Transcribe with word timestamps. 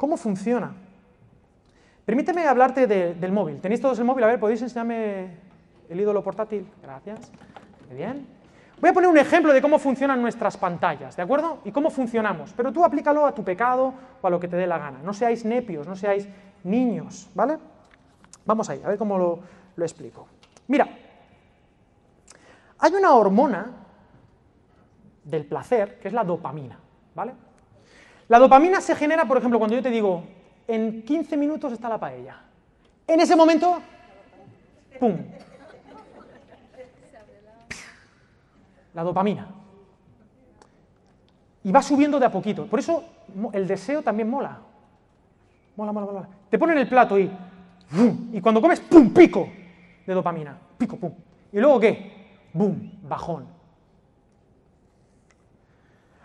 ¿Cómo 0.00 0.16
funciona? 0.16 0.72
Permíteme 2.06 2.46
hablarte 2.46 2.86
del 2.86 3.32
móvil. 3.32 3.60
¿Tenéis 3.60 3.82
todos 3.82 3.98
el 3.98 4.06
móvil? 4.06 4.24
A 4.24 4.28
ver, 4.28 4.40
¿podéis 4.40 4.62
enseñarme 4.62 5.36
el 5.90 6.00
ídolo 6.00 6.24
portátil? 6.24 6.66
Gracias. 6.82 7.30
Muy 7.86 7.98
bien. 7.98 8.26
Voy 8.80 8.88
a 8.88 8.92
poner 8.94 9.10
un 9.10 9.18
ejemplo 9.18 9.52
de 9.52 9.60
cómo 9.60 9.78
funcionan 9.78 10.22
nuestras 10.22 10.56
pantallas, 10.56 11.16
¿de 11.16 11.22
acuerdo? 11.22 11.58
Y 11.66 11.70
cómo 11.70 11.90
funcionamos. 11.90 12.54
Pero 12.56 12.72
tú 12.72 12.82
aplícalo 12.82 13.26
a 13.26 13.34
tu 13.34 13.44
pecado 13.44 13.92
o 14.22 14.26
a 14.26 14.30
lo 14.30 14.40
que 14.40 14.48
te 14.48 14.56
dé 14.56 14.66
la 14.66 14.78
gana. 14.78 15.00
No 15.04 15.12
seáis 15.12 15.44
nepios, 15.44 15.86
no 15.86 15.94
seáis 15.94 16.26
niños, 16.64 17.28
¿vale? 17.34 17.58
Vamos 18.46 18.70
ahí, 18.70 18.80
a 18.82 18.88
ver 18.88 18.96
cómo 18.96 19.18
lo, 19.18 19.40
lo 19.76 19.84
explico. 19.84 20.26
Mira, 20.68 20.88
hay 22.78 22.92
una 22.94 23.12
hormona 23.12 23.70
del 25.24 25.44
placer 25.44 25.98
que 25.98 26.08
es 26.08 26.14
la 26.14 26.24
dopamina, 26.24 26.78
¿vale? 27.14 27.34
La 28.30 28.38
dopamina 28.38 28.80
se 28.80 28.94
genera, 28.94 29.24
por 29.24 29.38
ejemplo, 29.38 29.58
cuando 29.58 29.74
yo 29.74 29.82
te 29.82 29.90
digo, 29.90 30.22
en 30.68 31.02
15 31.02 31.36
minutos 31.36 31.72
está 31.72 31.88
la 31.88 31.98
paella. 31.98 32.40
En 33.04 33.18
ese 33.18 33.34
momento, 33.34 33.80
¡pum! 35.00 35.16
La 38.94 39.02
dopamina. 39.02 39.48
Y 41.64 41.72
va 41.72 41.82
subiendo 41.82 42.20
de 42.20 42.26
a 42.26 42.30
poquito. 42.30 42.66
Por 42.66 42.78
eso 42.78 43.02
el 43.52 43.66
deseo 43.66 44.00
también 44.00 44.30
mola. 44.30 44.60
Mola, 45.74 45.90
mola, 45.90 46.06
mola. 46.06 46.28
Te 46.48 46.56
ponen 46.56 46.78
el 46.78 46.88
plato 46.88 47.18
y, 47.18 47.28
y 48.32 48.40
cuando 48.40 48.60
comes, 48.60 48.78
¡pum! 48.78 49.12
Pico 49.12 49.48
de 50.06 50.14
dopamina. 50.14 50.56
Pico, 50.78 50.96
pum. 50.96 51.12
¿Y 51.50 51.58
luego 51.58 51.80
qué? 51.80 52.38
¡Bum! 52.52 52.92
Bajón. 53.02 53.48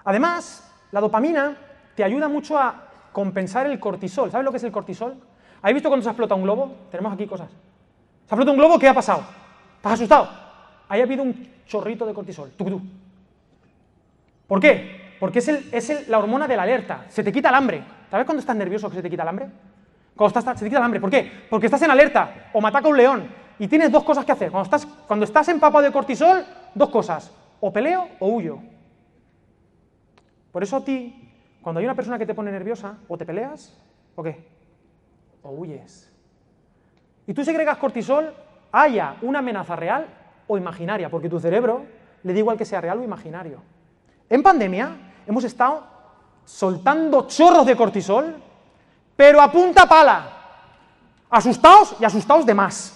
Además, 0.03 0.71
la 0.91 1.01
dopamina 1.01 1.64
te 1.95 2.03
ayuda 2.03 2.27
mucho 2.27 2.59
a 2.59 2.83
compensar 3.11 3.65
el 3.67 3.79
cortisol. 3.79 4.29
¿Sabes 4.29 4.45
lo 4.45 4.51
que 4.51 4.57
es 4.57 4.63
el 4.63 4.71
cortisol? 4.71 5.15
¿Habéis 5.61 5.75
visto 5.75 5.89
cuando 5.89 6.03
se 6.03 6.09
explota 6.09 6.35
un 6.35 6.43
globo? 6.43 6.75
Tenemos 6.91 7.13
aquí 7.13 7.25
cosas. 7.25 7.49
Se 7.49 8.35
explota 8.35 8.51
un 8.51 8.57
globo, 8.57 8.77
¿qué 8.77 8.87
ha 8.87 8.93
pasado? 8.93 9.23
¿Estás 9.77 9.93
asustado? 9.93 10.29
Ahí 10.89 10.99
ha 10.99 11.03
habido 11.03 11.23
un 11.23 11.47
chorrito 11.65 12.05
de 12.05 12.13
cortisol. 12.13 12.51
¿Por 14.47 14.59
qué? 14.59 15.15
Porque 15.19 15.39
es, 15.39 16.09
la 16.09 16.19
hormona 16.19 16.47
de 16.47 16.57
la 16.57 16.63
alerta. 16.63 17.05
Se 17.09 17.23
te 17.23 17.31
quita 17.31 17.49
el 17.49 17.55
hambre. 17.55 17.83
¿Sabes 18.11 18.25
cuando 18.25 18.41
estás 18.41 18.55
nervioso 18.55 18.89
que 18.89 18.97
se 18.97 19.01
te 19.01 19.09
quita 19.09 19.23
el 19.23 19.29
hambre? 19.29 19.47
Cuando 20.15 20.37
estás, 20.37 20.59
se 20.59 20.65
te 20.65 20.69
quita 20.69 20.79
el 20.79 20.85
hambre. 20.85 20.99
¿Por 20.99 21.09
qué? 21.09 21.31
Porque 21.49 21.67
estás 21.67 21.81
en 21.81 21.91
alerta 21.91 22.49
o 22.53 22.61
me 22.61 22.67
ataca 22.67 22.87
un 22.87 22.97
león 22.97 23.27
y 23.57 23.67
tienes 23.67 23.91
dos 23.91 24.03
cosas 24.03 24.25
que 24.25 24.31
hacer. 24.33 24.51
Cuando 24.51 24.65
estás, 24.65 24.85
cuando 25.07 25.25
estás 25.25 25.47
de 25.47 25.91
cortisol, 25.91 26.45
dos 26.73 26.89
cosas. 26.89 27.31
O 27.59 27.71
peleo 27.71 28.09
o 28.19 28.27
huyo. 28.27 28.59
Por 30.51 30.63
eso 30.63 30.77
a 30.77 30.85
ti 30.85 31.24
cuando 31.65 31.79
hay 31.79 31.85
una 31.85 31.95
persona 31.95 32.19
que 32.19 32.27
te 32.27 32.35
pone 32.35 32.51
nerviosa, 32.51 32.97
o 33.07 33.17
te 33.17 33.25
peleas, 33.25 33.75
o 34.15 34.21
qué, 34.21 34.47
o 35.41 35.49
huyes. 35.49 36.11
Y 37.25 37.33
tú 37.33 37.43
segregas 37.43 37.79
cortisol, 37.79 38.35
haya 38.71 39.15
una 39.23 39.39
amenaza 39.39 39.75
real 39.75 40.05
o 40.45 40.59
imaginaria, 40.59 41.09
porque 41.09 41.27
tu 41.27 41.39
cerebro 41.39 41.87
le 42.21 42.33
da 42.33 42.37
igual 42.37 42.55
que 42.55 42.65
sea 42.65 42.81
real 42.81 42.99
o 42.99 43.03
imaginario. 43.03 43.63
En 44.29 44.43
pandemia 44.43 44.95
hemos 45.25 45.43
estado 45.43 45.87
soltando 46.45 47.25
chorros 47.25 47.65
de 47.65 47.75
cortisol, 47.75 48.35
pero 49.15 49.41
a 49.41 49.51
punta 49.51 49.87
pala, 49.87 50.33
asustados 51.31 51.95
y 51.99 52.05
asustados 52.05 52.45
de 52.45 52.53
más, 52.53 52.95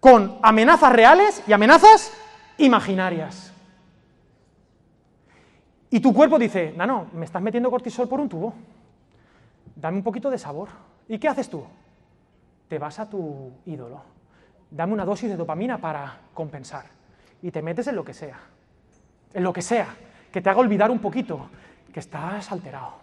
con 0.00 0.38
amenazas 0.42 0.92
reales 0.92 1.42
y 1.46 1.54
amenazas 1.54 2.12
imaginarias. 2.58 3.51
Y 5.92 6.00
tu 6.00 6.14
cuerpo 6.14 6.38
dice, 6.38 6.72
no, 6.74 6.86
no, 6.86 7.06
me 7.12 7.26
estás 7.26 7.42
metiendo 7.42 7.70
cortisol 7.70 8.08
por 8.08 8.18
un 8.18 8.26
tubo, 8.26 8.54
dame 9.76 9.98
un 9.98 10.02
poquito 10.02 10.30
de 10.30 10.38
sabor. 10.38 10.70
¿Y 11.06 11.18
qué 11.18 11.28
haces 11.28 11.50
tú? 11.50 11.62
Te 12.66 12.78
vas 12.78 12.98
a 12.98 13.10
tu 13.10 13.52
ídolo, 13.66 14.00
dame 14.70 14.94
una 14.94 15.04
dosis 15.04 15.28
de 15.28 15.36
dopamina 15.36 15.76
para 15.76 16.18
compensar. 16.32 16.86
Y 17.42 17.50
te 17.50 17.60
metes 17.60 17.88
en 17.88 17.96
lo 17.96 18.04
que 18.06 18.14
sea, 18.14 18.40
en 19.34 19.42
lo 19.44 19.52
que 19.52 19.60
sea, 19.60 19.94
que 20.32 20.40
te 20.40 20.48
haga 20.48 20.60
olvidar 20.60 20.90
un 20.90 20.98
poquito 20.98 21.50
que 21.92 22.00
estás 22.00 22.50
alterado. 22.50 22.94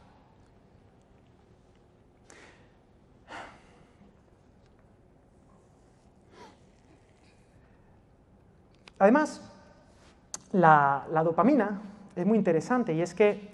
Además, 8.97 9.47
la, 10.53 11.06
la 11.12 11.24
dopamina 11.24 11.80
es 12.22 12.28
muy 12.28 12.38
interesante 12.38 12.94
y 12.94 13.02
es 13.02 13.13
que 13.13 13.50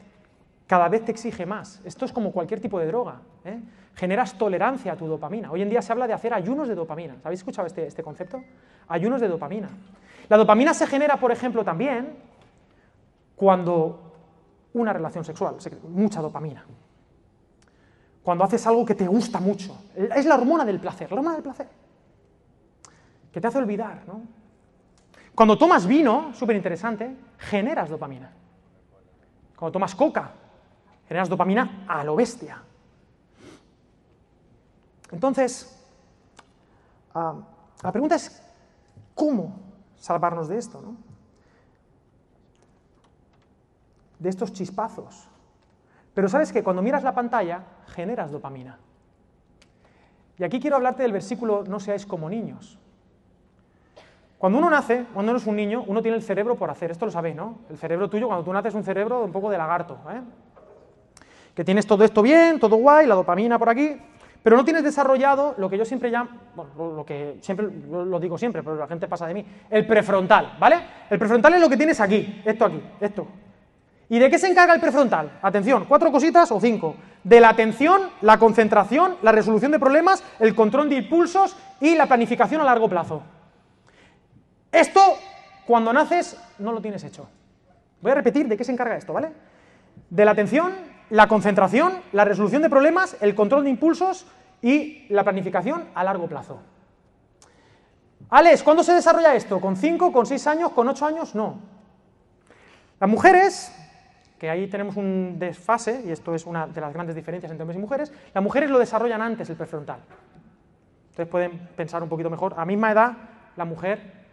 cada 0.68 0.90
vez 0.90 1.06
te 1.06 1.12
exige 1.12 1.46
más. 1.46 1.82
Esto 1.86 2.06
es 2.06 2.12
como 2.12 2.32
cualquier 2.32 2.60
tipo 2.60 2.80
de 2.80 2.88
droga. 2.88 3.22
¿eh? 3.44 3.60
Generas 3.96 4.38
tolerancia 4.38 4.94
a 4.94 4.96
tu 4.96 5.08
dopamina. 5.08 5.52
Hoy 5.52 5.62
en 5.62 5.70
día 5.70 5.82
se 5.82 5.92
habla 5.92 6.08
de 6.08 6.14
hacer 6.14 6.34
ayunos 6.34 6.68
de 6.68 6.76
dopamina. 6.76 7.16
¿Habéis 7.24 7.42
escuchado 7.42 7.68
este, 7.68 7.86
este 7.88 8.04
concepto? 8.04 8.44
Ayunos 8.88 9.22
de 9.22 9.28
dopamina. 9.28 9.70
La 10.28 10.38
dopamina 10.38 10.74
se 10.74 10.88
genera, 10.88 11.18
por 11.18 11.32
ejemplo, 11.32 11.64
también 11.64 12.14
cuando 13.36 14.14
una 14.74 14.92
relación 14.92 15.24
sexual, 15.24 15.56
mucha 15.90 16.22
dopamina. 16.22 16.66
Cuando 18.24 18.44
haces 18.44 18.66
algo 18.66 18.84
que 18.86 18.96
te 18.96 19.08
gusta 19.08 19.40
mucho. 19.40 19.78
Es 19.96 20.26
la 20.26 20.36
hormona 20.36 20.66
del 20.66 20.80
placer, 20.80 21.12
la 21.12 21.18
hormona 21.18 21.36
del 21.36 21.44
placer. 21.44 21.68
Que 23.32 23.40
te 23.40 23.48
hace 23.48 23.60
olvidar. 23.60 24.02
Cuando 25.36 25.58
tomas 25.58 25.86
vino, 25.86 26.34
súper 26.34 26.56
interesante, 26.56 27.16
generas 27.38 27.90
dopamina. 27.90 28.32
Cuando 29.56 29.72
tomas 29.72 29.96
coca, 29.96 30.32
generas 31.08 31.30
dopamina 31.30 31.86
a 31.88 32.04
lo 32.04 32.16
bestia. 32.16 32.62
Entonces, 35.12 35.82
ah, 37.14 37.36
la 37.84 37.92
pregunta 37.92 38.16
es, 38.16 38.42
¿cómo 39.14 39.60
salvarnos 39.98 40.48
de 40.48 40.58
esto? 40.58 40.96
De 44.20 44.30
estos 44.30 44.52
chispazos. 44.52 45.28
Pero 46.14 46.30
sabes 46.30 46.52
que 46.52 46.64
cuando 46.64 46.82
miras 46.82 47.04
la 47.04 47.14
pantalla, 47.14 47.64
generas 47.88 48.32
dopamina. 48.32 48.80
Y 50.38 50.44
aquí 50.44 50.60
quiero 50.60 50.76
hablarte 50.76 51.04
del 51.04 51.14
versículo, 51.14 51.64
no 51.64 51.80
seáis 51.80 52.06
como 52.06 52.30
niños. 52.30 52.80
Cuando 54.38 54.60
uno 54.60 54.70
nace, 54.70 55.06
cuando 55.14 55.32
uno 55.32 55.40
es 55.40 55.48
un 55.48 55.56
niño, 55.56 55.84
uno 55.88 56.02
tiene 56.02 56.18
el 56.18 56.24
cerebro 56.24 56.56
por 56.56 56.70
hacer, 56.70 56.92
esto 56.92 57.06
lo 57.06 57.12
sabéis, 57.12 57.36
¿no? 57.36 57.60
El 57.70 57.78
cerebro 57.78 58.10
tuyo, 58.10 58.28
cuando 58.28 58.44
tú 58.44 58.52
naces, 58.52 58.70
es 58.70 58.76
un 58.76 58.84
cerebro 58.84 59.24
un 59.24 59.32
poco 59.32 59.50
de 59.50 59.58
lagarto, 59.58 59.98
¿eh? 60.12 60.22
Que 61.54 61.64
tienes 61.64 61.88
todo 61.88 62.04
esto 62.04 62.22
bien, 62.22 62.60
todo 62.60 62.76
guay, 62.76 63.08
la 63.08 63.16
dopamina 63.16 63.58
por 63.58 63.70
aquí, 63.70 63.96
pero 64.44 64.58
no 64.58 64.66
tienes 64.66 64.84
desarrollado 64.84 65.56
lo 65.58 65.70
que 65.70 65.78
yo 65.78 65.86
siempre 65.86 66.12
llamo, 66.12 66.30
bueno, 66.54 66.94
lo 66.94 67.06
que 67.06 67.38
siempre 67.42 67.68
lo 67.90 68.20
digo 68.20 68.38
siempre, 68.38 68.62
pero 68.62 68.76
la 68.76 68.88
gente 68.88 69.08
pasa 69.08 69.26
de 69.26 69.34
mí, 69.34 69.46
el 69.70 69.88
prefrontal, 69.88 70.58
¿vale? 70.60 70.82
El 71.10 71.18
prefrontal 71.18 71.54
es 71.54 71.62
lo 71.62 71.70
que 71.70 71.78
tienes 71.78 72.00
aquí, 72.02 72.42
esto 72.46 72.66
aquí, 72.66 72.82
esto. 73.00 73.28
¿Y 74.10 74.20
de 74.20 74.30
qué 74.30 74.38
se 74.38 74.48
encarga 74.48 74.76
el 74.76 74.82
prefrontal? 74.82 75.40
Atención, 75.42 75.86
cuatro 75.88 76.12
cositas 76.12 76.52
o 76.52 76.60
cinco. 76.60 76.96
De 77.24 77.40
la 77.40 77.50
atención, 77.50 78.02
la 78.22 78.38
concentración, 78.38 79.16
la 79.24 79.32
resolución 79.32 79.72
de 79.72 79.80
problemas, 79.80 80.24
el 80.40 80.54
control 80.54 80.90
de 80.90 80.98
impulsos 80.98 81.56
y 81.82 81.96
la 81.96 82.06
planificación 82.06 82.62
a 82.62 82.66
largo 82.66 82.88
plazo. 82.88 83.24
Esto, 84.76 85.00
cuando 85.66 85.94
naces, 85.94 86.38
no 86.60 86.74
lo 86.74 86.82
tienes 86.82 87.02
hecho. 87.06 87.30
Voy 88.02 88.12
a 88.12 88.16
repetir 88.16 88.46
de 88.50 88.58
qué 88.58 88.66
se 88.66 88.74
encarga 88.74 88.98
esto, 88.98 89.14
¿vale? 89.14 89.32
De 90.10 90.26
la 90.26 90.32
atención, 90.32 90.74
la 91.12 91.30
concentración, 91.30 91.94
la 92.12 92.26
resolución 92.26 92.62
de 92.62 92.70
problemas, 92.70 93.16
el 93.22 93.36
control 93.36 93.64
de 93.64 93.70
impulsos 93.70 94.28
y 94.62 95.06
la 95.08 95.24
planificación 95.24 95.86
a 95.96 96.04
largo 96.04 96.28
plazo. 96.28 96.60
Alex, 98.30 98.64
¿cuándo 98.64 98.84
se 98.84 98.94
desarrolla 98.94 99.34
esto? 99.34 99.62
¿Con 99.62 99.78
5, 99.78 100.12
con 100.12 100.26
6 100.26 100.46
años, 100.48 100.72
con 100.74 100.90
8 100.90 101.06
años? 101.06 101.36
No. 101.36 101.58
Las 103.00 103.10
mujeres, 103.10 103.74
que 104.38 104.50
ahí 104.50 104.68
tenemos 104.68 104.98
un 104.98 105.40
desfase, 105.40 106.04
y 106.06 106.12
esto 106.12 106.36
es 106.36 106.46
una 106.46 106.68
de 106.68 106.82
las 106.82 106.94
grandes 106.94 107.16
diferencias 107.16 107.50
entre 107.50 107.64
hombres 107.64 107.78
y 107.78 107.82
mujeres, 107.82 108.12
las 108.34 108.44
mujeres 108.44 108.70
lo 108.70 108.80
desarrollan 108.80 109.22
antes 109.22 109.50
el 109.50 109.56
prefrontal. 109.56 110.02
Entonces 111.12 111.28
pueden 111.32 111.70
pensar 111.78 112.04
un 112.04 112.10
poquito 112.10 112.30
mejor. 112.30 112.56
A 112.58 112.66
misma 112.66 112.92
edad, 112.92 113.14
la 113.56 113.64
mujer 113.64 114.25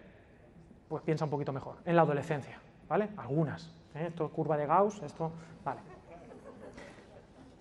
pues 0.93 1.05
piensa 1.05 1.25
un 1.25 1.31
poquito 1.31 1.55
mejor. 1.55 1.77
En 1.87 1.97
la 1.97 2.03
adolescencia, 2.03 2.59
¿vale? 2.87 3.09
Algunas. 3.17 3.65
¿eh? 3.95 4.09
Esto 4.09 4.27
es 4.27 4.31
curva 4.31 4.59
de 4.59 4.67
Gauss, 4.67 5.01
esto, 5.03 5.33
vale. 5.65 5.81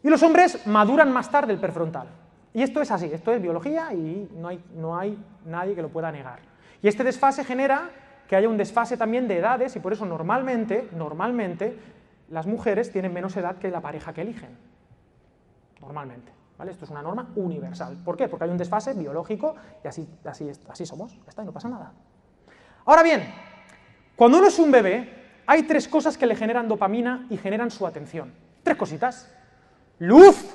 Y 0.04 0.10
los 0.10 0.22
hombres 0.22 0.68
maduran 0.68 1.10
más 1.13 1.31
tarde 1.31 1.54
el 1.54 1.60
prefrontal. 1.60 2.10
Y 2.54 2.62
esto 2.62 2.81
es 2.81 2.92
así, 2.92 3.06
esto 3.06 3.31
es 3.31 3.42
biología 3.42 3.94
y 3.94 4.30
no 4.36 4.50
hay, 4.50 4.62
no 4.75 4.98
hay 4.98 5.18
nadie 5.45 5.75
que 5.75 5.81
lo 5.81 5.88
pueda 5.88 6.12
negar. 6.12 6.39
Y 6.81 6.89
este 6.89 7.06
desfase 7.06 7.45
genera 7.45 7.89
que 8.28 8.36
haya 8.36 8.50
un 8.50 8.57
desfase 8.57 8.98
también 8.98 9.30
de 9.30 9.38
edades 9.38 9.78
y 9.78 9.80
por 9.80 9.94
eso 9.94 10.06
normalmente, 10.06 10.89
normalmente, 10.92 11.80
las 12.28 12.48
mujeres 12.48 12.92
tienen 12.92 13.13
menos 13.13 13.38
edad 13.38 13.60
que 13.60 13.72
la 13.72 13.80
pareja 13.80 14.12
que 14.12 14.24
eligen. 14.24 14.57
Normalmente. 15.80 16.33
¿Vale? 16.57 16.72
Esto 16.72 16.83
es 16.83 16.92
una 16.92 17.01
norma 17.01 17.30
universal. 17.38 17.95
¿Por 18.04 18.18
qué? 18.18 18.28
Porque 18.28 18.44
hay 18.44 18.51
un 18.51 18.57
desfase 18.57 18.94
biológico 18.94 19.56
y 19.86 19.88
así, 19.88 20.06
así, 20.25 20.51
así 20.68 20.86
somos. 20.86 21.16
Ya 21.16 21.30
está, 21.30 21.44
y 21.44 21.45
no 21.45 21.54
pasa 21.54 21.69
nada. 21.69 21.94
Ahora 22.86 23.04
bien, 23.04 23.24
cuando 24.16 24.38
uno 24.38 24.48
es 24.48 24.60
un 24.60 24.72
bebé, 24.72 25.22
hay 25.45 25.63
tres 25.63 25.88
cosas 25.88 26.18
que 26.18 26.25
le 26.25 26.36
generan 26.36 26.68
dopamina 26.68 27.25
y 27.30 27.38
generan 27.38 27.72
su 27.72 27.86
atención. 27.86 28.33
Tres 28.63 28.78
cositas. 28.78 29.31
Luz, 30.00 30.45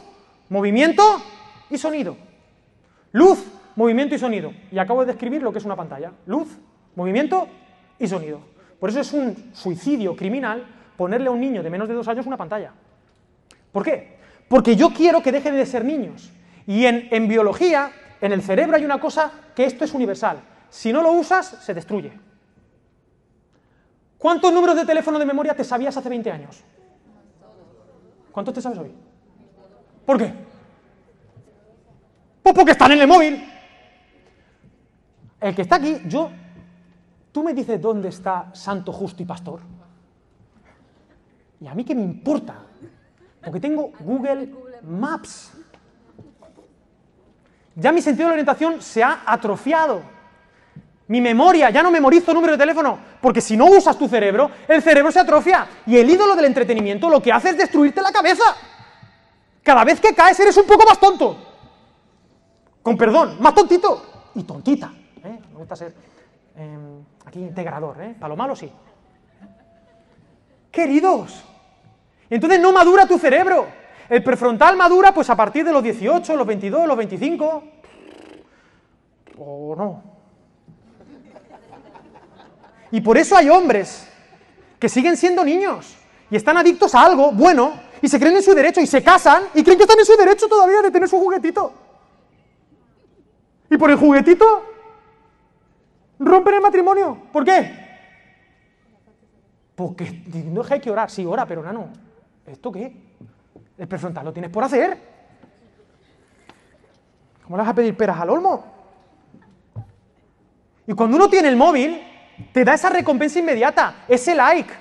movimiento 0.49 1.03
y 1.71 1.79
sonido. 1.79 2.17
Luz, 3.13 3.45
movimiento 3.77 4.15
y 4.15 4.19
sonido. 4.19 4.53
Y 4.71 4.79
acabo 4.79 5.01
de 5.01 5.13
describir 5.13 5.43
lo 5.43 5.53
que 5.53 5.59
es 5.59 5.65
una 5.65 5.77
pantalla. 5.77 6.13
Luz, 6.27 6.49
movimiento 6.95 7.49
y 7.99 8.07
sonido. 8.07 8.41
Por 8.81 8.91
eso 8.91 9.01
es 9.01 9.13
un 9.13 9.51
suicidio 9.53 10.17
criminal 10.17 10.65
ponerle 10.97 11.29
a 11.29 11.33
un 11.33 11.41
niño 11.41 11.63
de 11.63 11.71
menos 11.71 11.89
de 11.89 11.95
dos 11.95 12.09
años 12.09 12.27
una 12.27 12.37
pantalla. 12.37 12.73
¿Por 13.73 13.85
qué? 13.85 14.17
Porque 14.49 14.77
yo 14.77 14.91
quiero 14.91 15.23
que 15.23 15.33
dejen 15.33 15.55
de 15.57 15.67
ser 15.67 15.85
niños. 15.85 16.31
Y 16.67 16.87
en, 16.87 17.09
en 17.11 17.29
biología, 17.29 17.93
en 18.21 18.33
el 18.33 18.43
cerebro 18.43 18.77
hay 18.77 18.85
una 18.85 19.01
cosa 19.01 19.33
que 19.55 19.65
esto 19.65 19.85
es 19.85 19.95
universal. 19.95 20.41
Si 20.77 20.93
no 20.93 21.01
lo 21.01 21.13
usas, 21.13 21.47
se 21.47 21.73
destruye. 21.73 22.13
¿Cuántos 24.19 24.53
números 24.53 24.77
de 24.77 24.85
teléfono 24.85 25.19
de 25.19 25.25
memoria 25.25 25.57
te 25.57 25.65
sabías 25.65 25.97
hace 25.97 26.11
20 26.11 26.31
años? 26.31 26.63
¿Cuántos 28.31 28.53
te 28.53 28.61
sabes 28.61 28.79
hoy? 28.81 28.93
¿Por 30.05 30.19
qué? 30.19 30.35
Pues 32.43 32.55
porque 32.55 32.73
están 32.73 32.93
en 32.93 33.01
el 33.01 33.09
móvil. 33.09 33.43
El 35.41 35.55
que 35.55 35.63
está 35.63 35.77
aquí, 35.77 35.97
yo, 36.05 36.31
tú 37.33 37.43
me 37.43 37.55
dices 37.55 37.81
dónde 37.81 38.11
está 38.11 38.51
Santo, 38.53 38.93
Justo 38.93 39.23
y 39.23 39.27
Pastor. 39.27 39.61
¿Y 41.59 41.69
a 41.69 41.75
mí 41.75 41.87
qué 41.87 41.95
me 41.95 42.03
importa? 42.03 42.55
Porque 43.43 43.61
tengo 43.61 43.93
Google 44.01 44.53
Maps. 44.83 45.53
Ya 47.77 47.93
mi 47.93 48.03
sentido 48.03 48.29
de 48.29 48.33
orientación 48.35 48.83
se 48.83 49.03
ha 49.03 49.23
atrofiado. 49.25 50.16
Mi 51.09 51.21
memoria, 51.21 51.71
ya 51.71 51.83
no 51.83 51.91
memorizo 51.91 52.35
número 52.35 52.55
de 52.55 52.59
teléfono, 52.59 52.99
porque 53.21 53.41
si 53.41 53.57
no 53.57 53.67
usas 53.67 53.97
tu 53.97 54.09
cerebro, 54.09 54.51
el 54.67 54.83
cerebro 54.83 55.13
se 55.13 55.21
atrofia. 55.21 55.67
Y 55.87 55.97
el 55.97 56.11
ídolo 56.11 56.35
del 56.35 56.47
entretenimiento 56.47 57.09
lo 57.09 57.23
que 57.23 57.33
hace 57.33 57.51
es 57.51 57.59
destruirte 57.59 58.03
la 58.03 58.11
cabeza. 58.11 58.45
Cada 59.63 59.85
vez 59.85 60.01
que 60.01 60.15
caes 60.15 60.39
eres 60.41 60.57
un 60.57 60.67
poco 60.67 60.85
más 60.85 60.99
tonto. 60.99 61.37
Con 62.83 62.97
perdón, 62.97 63.37
más 63.41 63.55
tontito. 63.55 64.31
Y 64.35 64.43
tontita. 64.43 64.93
¿eh? 65.25 65.39
Me 65.53 65.59
gusta 65.59 65.77
ser 65.77 65.95
em, 66.57 67.05
aquí 67.25 67.41
integrador, 67.41 68.01
¿eh? 68.03 68.17
Para 68.19 68.29
lo 68.29 68.37
malo 68.37 68.57
sí. 68.57 68.71
Queridos, 70.73 71.45
entonces 72.29 72.61
no 72.61 72.73
madura 72.73 73.07
tu 73.07 73.19
cerebro. 73.19 73.67
El 74.09 74.23
prefrontal 74.23 74.77
madura 74.77 75.13
pues 75.13 75.31
a 75.31 75.37
partir 75.37 75.65
de 75.65 75.73
los 75.73 75.83
18, 75.83 76.37
los 76.37 76.47
22, 76.47 76.87
los 76.87 76.97
25. 76.97 77.65
O 79.39 79.75
no. 79.77 80.16
Y 82.97 83.03
por 83.03 83.19
eso 83.19 83.37
hay 83.37 83.51
hombres 83.51 84.09
que 84.79 84.89
siguen 84.89 85.19
siendo 85.19 85.45
niños 85.45 85.99
y 86.31 86.37
están 86.37 86.57
adictos 86.57 86.95
a 86.95 87.05
algo 87.05 87.31
bueno 87.31 87.79
y 88.01 88.09
se 88.09 88.19
creen 88.19 88.37
en 88.37 88.43
su 88.43 88.55
derecho 88.55 88.81
y 88.81 88.87
se 88.87 89.03
casan 89.03 89.43
y 89.53 89.63
creen 89.63 89.77
que 89.77 89.85
están 89.85 89.99
en 89.99 90.07
su 90.07 90.17
derecho 90.17 90.49
todavía 90.49 90.81
de 90.81 90.91
tener 90.91 91.07
su 91.07 91.19
juguetito. 91.19 91.75
Y 93.69 93.77
por 93.77 93.91
el 93.91 93.99
juguetito 93.99 94.47
rompen 96.21 96.55
el 96.55 96.63
matrimonio. 96.63 97.19
¿Por 97.31 97.45
qué? 97.45 97.71
Porque 99.75 100.23
no 100.47 100.63
que 100.63 100.73
hay 100.73 100.81
que 100.81 100.91
orar. 100.91 101.11
Sí, 101.11 101.27
ora, 101.27 101.45
pero 101.45 101.63
no. 101.71 101.91
¿Esto 102.47 102.73
qué? 102.73 102.97
El 103.77 103.89
prefrontal 103.89 104.25
lo 104.25 104.33
tienes 104.33 104.51
por 104.51 104.65
hacer. 104.65 104.99
¿Cómo 107.45 107.59
le 107.59 107.63
vas 107.63 107.73
a 107.73 107.75
pedir 107.75 107.95
peras 107.95 108.19
al 108.19 108.31
olmo? 108.31 108.65
Y 110.87 110.95
cuando 110.95 111.19
uno 111.19 111.29
tiene 111.29 111.49
el 111.49 111.57
móvil, 111.57 112.16
te 112.53 112.65
da 112.65 112.75
esa 112.75 112.91
recompensa 112.91 113.39
inmediata, 113.39 114.05
ese 114.09 114.35
like. 114.35 114.73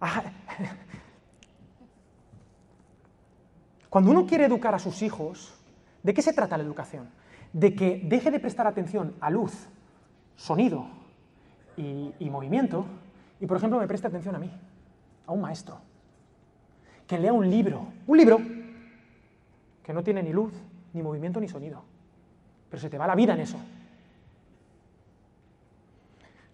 Ah. 0.00 0.22
Cuando 3.88 4.10
uno 4.10 4.26
quiere 4.26 4.46
educar 4.46 4.74
a 4.74 4.78
sus 4.78 5.02
hijos, 5.02 5.54
¿de 6.02 6.14
qué 6.14 6.22
se 6.22 6.32
trata 6.32 6.56
la 6.56 6.64
educación? 6.64 7.10
De 7.52 7.74
que 7.74 8.00
deje 8.04 8.30
de 8.30 8.40
prestar 8.40 8.66
atención 8.66 9.14
a 9.20 9.28
luz, 9.30 9.68
sonido 10.36 10.86
y, 11.76 12.14
y 12.18 12.30
movimiento, 12.30 12.86
y 13.38 13.46
por 13.46 13.58
ejemplo 13.58 13.78
me 13.78 13.86
preste 13.86 14.06
atención 14.06 14.34
a 14.34 14.38
mí, 14.38 14.50
a 15.26 15.32
un 15.32 15.42
maestro 15.42 15.78
que 17.12 17.18
lea 17.18 17.32
un 17.34 17.50
libro, 17.50 17.88
un 18.06 18.16
libro 18.16 18.40
que 19.82 19.92
no 19.92 20.02
tiene 20.02 20.22
ni 20.22 20.32
luz, 20.32 20.54
ni 20.94 21.02
movimiento, 21.02 21.40
ni 21.40 21.46
sonido. 21.46 21.82
Pero 22.70 22.80
se 22.80 22.88
te 22.88 22.96
va 22.96 23.06
la 23.06 23.14
vida 23.14 23.34
en 23.34 23.40
eso. 23.40 23.58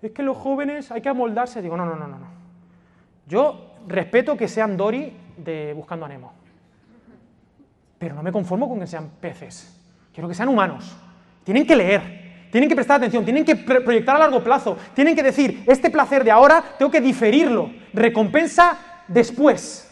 Es 0.03 0.13
que 0.13 0.23
los 0.23 0.37
jóvenes 0.37 0.91
hay 0.91 1.01
que 1.01 1.09
amoldarse. 1.09 1.61
Digo, 1.61 1.77
no, 1.77 1.85
no, 1.85 1.97
no, 1.97 2.07
no. 2.07 2.17
Yo 3.27 3.75
respeto 3.87 4.37
que 4.37 4.49
sean 4.49 4.77
Dory 4.77 5.13
de 5.37 5.73
Buscando 5.75 6.07
a. 6.07 6.33
Pero 7.99 8.15
no 8.15 8.23
me 8.23 8.33
conformo 8.33 8.69
con 8.69 8.79
que 8.79 8.87
sean 8.87 9.11
peces. 9.21 9.75
Quiero 10.13 10.29
que 10.29 10.35
sean 10.35 10.49
humanos. 10.49 10.97
Tienen 11.45 11.67
que 11.67 11.75
leer, 11.75 12.49
tienen 12.51 12.69
que 12.69 12.75
prestar 12.75 12.97
atención, 12.99 13.25
tienen 13.25 13.45
que 13.45 13.57
proyectar 13.57 14.17
a 14.17 14.19
largo 14.19 14.43
plazo, 14.43 14.77
tienen 14.95 15.17
que 15.17 15.23
decir, 15.23 15.65
este 15.67 15.91
placer 15.91 16.23
de 16.25 16.31
ahora 16.31 16.63
tengo 16.79 16.91
que 16.91 17.01
diferirlo, 17.01 17.71
recompensa 17.93 18.79
después. 19.09 19.88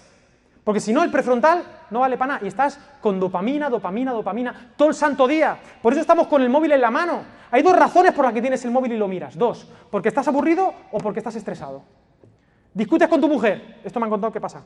Porque 0.67 0.81
si 0.81 0.93
no, 0.93 1.05
el 1.05 1.13
prefrontal 1.13 1.63
no 1.91 2.01
vale 2.01 2.19
para 2.19 2.35
nada. 2.35 2.45
Y 2.45 2.49
estás 2.49 2.77
con 3.01 3.21
dopamina, 3.21 3.71
dopamina, 3.71 4.13
dopamina, 4.13 4.73
todo 4.77 4.89
el 4.89 4.97
santo 4.97 5.29
día. 5.29 5.57
Por 5.81 5.93
eso 5.93 6.01
estamos 6.01 6.27
con 6.27 6.43
el 6.43 6.51
móvil 6.51 6.73
en 6.73 6.81
la 6.81 6.91
mano. 6.91 7.23
Hay 7.53 7.63
dos 7.63 7.79
razones 7.79 8.13
por 8.13 8.25
las 8.25 8.35
que 8.35 8.41
tienes 8.41 8.65
el 8.65 8.73
móvil 8.73 8.91
y 8.91 8.97
lo 8.97 9.07
miras. 9.07 9.39
Dos. 9.39 9.71
Porque 9.93 10.09
estás 10.09 10.27
aburrido 10.27 10.75
o 10.91 10.99
porque 10.99 11.21
estás 11.21 11.37
estresado. 11.37 11.85
Discutes 12.75 13.07
con 13.07 13.21
tu 13.21 13.29
mujer. 13.29 13.79
Esto 13.85 14.01
me 14.01 14.07
han 14.07 14.11
contado 14.11 14.33
qué 14.33 14.41
pasa. 14.41 14.65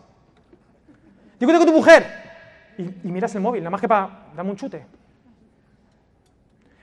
Discutes 1.39 1.59
con 1.59 1.69
tu 1.69 1.75
mujer. 1.75 2.07
Y, 2.79 2.83
y 2.83 3.13
miras 3.13 3.35
el 3.35 3.43
móvil, 3.43 3.63
nada 3.63 3.71
más 3.71 3.81
que 3.83 3.89
para 3.89 4.09
darme 4.35 4.53
un 4.53 4.57
chute. 4.57 4.87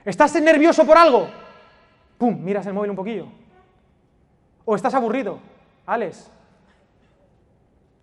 ¿Estás 0.04 0.40
nervioso 0.40 0.86
por 0.86 0.96
algo? 0.96 1.28
¡Pum! 2.18 2.40
Miras 2.40 2.64
el 2.66 2.72
móvil 2.72 2.90
un 2.90 2.96
poquillo. 2.96 3.26
¿O 4.64 4.76
estás 4.76 4.94
aburrido? 4.94 5.40
Alex, 5.86 6.30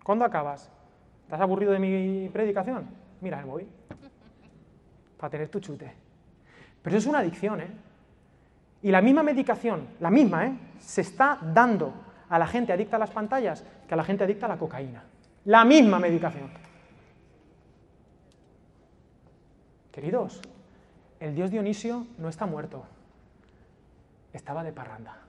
¿cuándo 0.04 0.22
acabas? 0.22 0.75
¿Estás 1.26 1.40
aburrido 1.40 1.72
de 1.72 1.80
mi 1.80 2.28
predicación? 2.28 2.86
Mira 3.20 3.40
el 3.40 3.46
móvil. 3.46 3.66
Para 5.18 5.28
tener 5.28 5.48
tu 5.48 5.58
chute. 5.58 5.92
Pero 6.82 6.96
eso 6.96 7.08
es 7.08 7.10
una 7.10 7.18
adicción, 7.18 7.60
¿eh? 7.60 7.70
Y 8.82 8.92
la 8.92 9.02
misma 9.02 9.24
medicación, 9.24 9.88
la 9.98 10.08
misma, 10.08 10.46
¿eh? 10.46 10.56
Se 10.78 11.00
está 11.00 11.40
dando 11.52 11.92
a 12.28 12.38
la 12.38 12.46
gente 12.46 12.72
adicta 12.72 12.94
a 12.94 13.00
las 13.00 13.10
pantallas 13.10 13.64
que 13.88 13.94
a 13.94 13.96
la 13.96 14.04
gente 14.04 14.22
adicta 14.22 14.46
a 14.46 14.50
la 14.50 14.56
cocaína. 14.56 15.02
La 15.46 15.64
misma 15.64 15.98
medicación. 15.98 16.48
Queridos, 19.90 20.40
el 21.18 21.34
dios 21.34 21.50
Dionisio 21.50 22.06
no 22.18 22.28
está 22.28 22.46
muerto. 22.46 22.84
Estaba 24.32 24.62
de 24.62 24.72
parranda. 24.72 25.25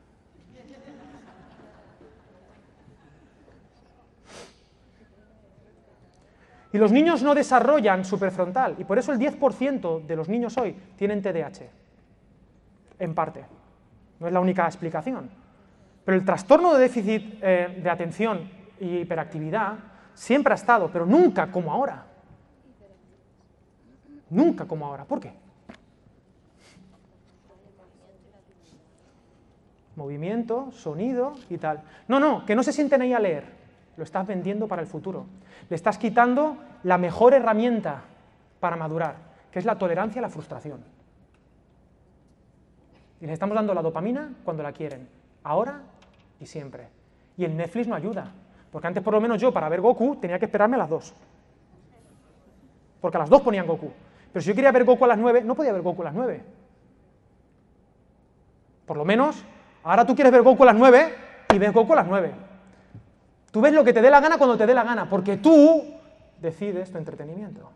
Y 6.77 6.79
los 6.79 6.91
niños 6.91 7.24
no 7.24 7.34
desarrollan 7.34 8.05
su 8.05 8.19
prefrontal, 8.19 8.75
y 8.77 8.84
por 8.84 9.00
eso 9.00 9.12
el 9.12 9.17
10% 9.17 10.05
de 10.05 10.15
los 10.15 10.29
niños 10.29 10.55
hoy 10.60 10.75
tienen 10.96 11.24
TDAH, 11.24 11.67
en 13.00 13.15
parte. 13.15 13.43
No 14.19 14.27
es 14.27 14.34
la 14.34 14.39
única 14.39 14.67
explicación. 14.67 15.27
Pero 16.05 16.15
el 16.15 16.24
trastorno 16.24 16.75
de 16.75 16.81
déficit 16.81 17.39
eh, 17.41 17.79
de 17.81 17.89
atención 17.89 18.48
y 18.79 18.98
hiperactividad 18.98 19.74
siempre 20.13 20.53
ha 20.53 20.55
estado, 20.55 20.91
pero 20.93 21.07
nunca 21.07 21.51
como 21.51 21.74
ahora. 21.74 22.05
Nunca 24.29 24.65
como 24.65 24.86
ahora. 24.86 25.03
¿Por 25.05 25.19
qué? 25.19 25.34
Movimiento, 29.96 30.72
sonido 30.74 31.34
y 31.50 31.57
tal. 31.57 31.81
No, 32.07 32.19
no, 32.19 32.46
que 32.46 32.55
no 32.55 32.62
se 32.62 32.72
sienten 32.72 33.01
ahí 33.01 33.13
a 33.13 33.19
leer. 33.19 33.46
Lo 33.98 34.04
estás 34.04 34.25
vendiendo 34.27 34.68
para 34.68 34.82
el 34.82 34.88
futuro. 34.88 35.25
Le 35.70 35.75
estás 35.75 35.98
quitando 35.98 36.58
la 36.84 36.98
mejor 36.98 37.34
herramienta 37.34 38.04
para 38.60 38.75
madurar, 38.75 39.16
que 39.51 39.60
es 39.60 39.66
la 39.66 39.77
tolerancia 39.77 40.20
a 40.20 40.22
la 40.22 40.30
frustración. 40.30 40.80
Y 43.20 43.25
le 43.25 43.34
estamos 43.34 43.56
dando 43.56 43.74
la 43.74 43.82
dopamina 43.82 44.32
cuando 44.46 44.62
la 44.62 44.72
quieren, 44.72 45.10
ahora 45.44 45.82
y 46.39 46.46
siempre. 46.46 46.88
Y 47.36 47.46
el 47.46 47.58
Netflix 47.58 47.88
no 47.88 47.96
ayuda, 47.96 48.32
porque 48.72 48.88
antes 48.88 49.01
por 49.01 49.13
lo 49.13 49.22
menos 49.22 49.42
yo 49.42 49.51
para 49.51 49.68
ver 49.68 49.82
Goku 49.82 50.18
tenía 50.18 50.38
que 50.38 50.46
esperarme 50.46 50.75
a 50.75 50.80
las 50.80 50.89
dos. 50.89 51.13
Porque 53.01 53.18
a 53.18 53.22
las 53.22 53.30
dos 53.30 53.42
ponían 53.42 53.66
Goku. 53.66 53.92
Pero 54.32 54.42
si 54.44 54.50
yo 54.50 54.56
quería 54.56 54.72
ver 54.72 54.84
Goku 54.84 55.06
a 55.06 55.08
las 55.08 55.18
nueve, 55.18 55.44
no 55.44 55.56
podía 55.56 55.74
ver 55.74 55.82
Goku 55.82 56.04
a 56.04 56.06
las 56.06 56.13
nueve. 56.13 56.44
Por 58.86 58.98
lo 58.98 59.06
menos, 59.06 59.44
ahora 59.84 60.06
tú 60.06 60.13
quieres 60.13 60.32
ver 60.32 60.44
Goku 60.44 60.62
a 60.62 60.68
las 60.68 60.75
nueve 60.75 61.16
y 61.51 61.58
ves 61.58 61.74
Goku 61.74 61.94
a 61.94 61.98
las 61.98 62.08
nueve. 62.08 62.47
Tú 63.58 63.62
ves 63.62 63.74
lo 63.74 63.84
que 63.84 63.92
te 63.92 64.04
dé 64.04 64.12
la 64.12 64.20
gana 64.20 64.38
cuando 64.38 64.56
te 64.56 64.68
dé 64.68 64.74
la 64.76 64.84
gana, 64.84 65.10
porque 65.10 65.38
tú 65.38 65.84
decides 66.40 66.92
tu 66.92 67.00
entretenimiento. 67.00 67.68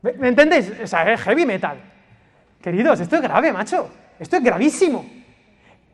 ¿Me 0.00 0.28
entendéis? 0.28 0.72
O 0.80 0.86
sea, 0.86 1.12
es 1.12 1.20
heavy 1.22 1.44
metal. 1.44 1.76
Queridos, 2.62 3.00
esto 3.00 3.16
es 3.16 3.22
grave, 3.22 3.52
macho. 3.52 3.90
Esto 4.16 4.36
es 4.36 4.44
gravísimo. 4.44 5.04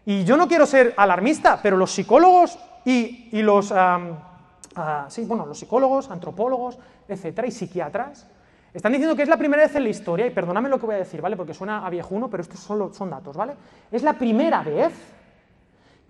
Y 0.04 0.24
yo 0.24 0.36
no 0.36 0.46
quiero 0.46 0.66
ser 0.66 0.92
alarmista, 0.94 1.58
pero 1.62 1.78
los 1.78 1.90
psicólogos 1.92 2.58
y, 2.84 3.30
los 3.40 3.72
ah, 3.72 5.06
sí, 5.08 5.24
bueno, 5.24 5.46
los 5.46 5.58
psicólogos, 5.58 6.10
antropólogos, 6.10 6.78
etcétera, 7.08 7.48
y 7.48 7.50
psiquiatras, 7.50 8.28
están 8.74 8.92
diciendo 8.92 9.16
que 9.16 9.22
es 9.22 9.28
la 9.30 9.38
primera 9.38 9.62
vez 9.62 9.74
en 9.74 9.84
la 9.84 9.88
historia, 9.88 10.26
y 10.26 10.30
perdóname 10.32 10.68
lo 10.68 10.78
que 10.78 10.84
voy 10.84 10.96
a 10.96 10.98
decir, 10.98 11.22
¿vale? 11.22 11.38
Porque 11.38 11.54
suena 11.54 11.86
a 11.86 11.88
viejuno, 11.88 12.28
pero 12.28 12.42
estos 12.42 12.60
son, 12.60 12.92
son 12.92 13.08
datos, 13.08 13.38
¿vale? 13.38 13.54
Es 13.90 14.02
la 14.02 14.12
primera 14.12 14.62
vez 14.62 14.92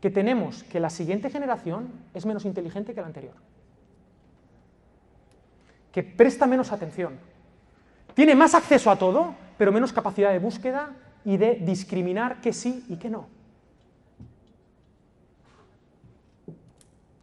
que 0.04 0.10
tenemos 0.10 0.64
que 0.64 0.80
la 0.80 0.90
siguiente 0.90 1.30
generación 1.30 1.90
es 2.12 2.26
menos 2.26 2.44
inteligente 2.44 2.92
que 2.92 3.00
la 3.00 3.06
anterior. 3.06 3.32
Que 5.90 6.02
presta 6.02 6.46
menos 6.46 6.72
atención. 6.72 7.18
Tiene 8.12 8.34
más 8.34 8.54
acceso 8.54 8.90
a 8.90 8.98
todo, 8.98 9.34
pero 9.56 9.72
menos 9.72 9.94
capacidad 9.94 10.30
de 10.30 10.38
búsqueda 10.38 10.90
y 11.24 11.38
de 11.38 11.54
discriminar 11.54 12.42
que 12.42 12.52
sí 12.52 12.84
y 12.90 12.96
que 12.96 13.08
no. 13.08 13.28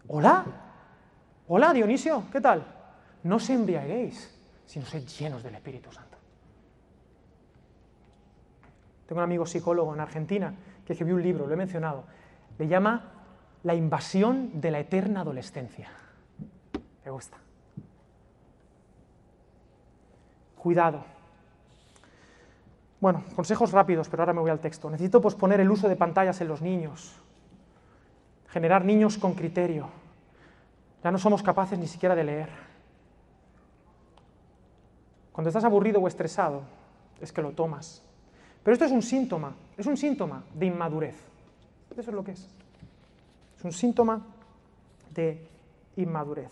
Hola, 0.07 0.43
hola 1.49 1.73
Dionisio, 1.73 2.23
¿qué 2.31 2.41
tal? 2.41 2.65
No 3.21 3.35
os 3.35 3.47
embriaguéis, 3.51 4.35
sino 4.65 4.87
sed 4.87 5.05
llenos 5.05 5.43
del 5.43 5.53
Espíritu 5.53 5.91
Santo. 5.91 6.17
Tengo 9.05 9.19
un 9.19 9.25
amigo 9.25 9.45
psicólogo 9.45 9.93
en 9.93 9.99
Argentina 9.99 10.51
que 10.83 10.93
escribió 10.93 11.13
un 11.13 11.21
libro, 11.21 11.45
lo 11.45 11.53
he 11.53 11.57
mencionado, 11.57 12.05
le 12.61 12.67
llama 12.67 13.01
La 13.63 13.73
invasión 13.73 14.61
de 14.61 14.69
la 14.69 14.79
eterna 14.79 15.21
adolescencia. 15.21 15.89
Me 17.03 17.09
gusta. 17.09 17.35
Cuidado. 20.59 21.03
Bueno, 22.99 23.23
consejos 23.35 23.71
rápidos, 23.71 24.09
pero 24.09 24.21
ahora 24.21 24.33
me 24.33 24.41
voy 24.41 24.51
al 24.51 24.59
texto. 24.59 24.91
Necesito 24.91 25.19
posponer 25.19 25.59
el 25.59 25.71
uso 25.71 25.89
de 25.89 25.95
pantallas 25.95 26.39
en 26.41 26.49
los 26.49 26.61
niños, 26.61 27.19
generar 28.49 28.85
niños 28.85 29.17
con 29.17 29.33
criterio. 29.33 29.89
Ya 31.03 31.09
no 31.09 31.17
somos 31.17 31.41
capaces 31.41 31.79
ni 31.79 31.87
siquiera 31.87 32.13
de 32.13 32.23
leer. 32.23 32.49
Cuando 35.31 35.49
estás 35.49 35.63
aburrido 35.63 35.99
o 35.99 36.07
estresado, 36.07 36.61
es 37.19 37.33
que 37.33 37.41
lo 37.41 37.53
tomas. 37.53 38.03
Pero 38.61 38.73
esto 38.73 38.85
es 38.85 38.91
un 38.91 39.01
síntoma, 39.01 39.55
es 39.75 39.87
un 39.87 39.97
síntoma 39.97 40.43
de 40.53 40.67
inmadurez. 40.67 41.30
Eso 41.97 42.09
es 42.09 42.15
lo 42.15 42.23
que 42.23 42.31
es. 42.31 42.47
Es 43.57 43.63
un 43.63 43.71
síntoma 43.71 44.25
de 45.13 45.47
inmadurez. 45.97 46.51